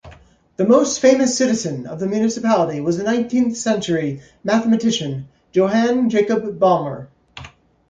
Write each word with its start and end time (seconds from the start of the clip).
The 0.55 0.65
most 0.65 0.99
famous 0.99 1.37
citizen 1.37 1.85
of 1.85 1.99
the 1.99 2.07
municipality 2.07 2.81
was 2.81 2.97
the 2.97 3.03
nineteenth-century 3.03 4.23
mathematician 4.43 5.27
Johann 5.53 6.09
Jakob 6.09 6.57
Balmer. 6.57 7.07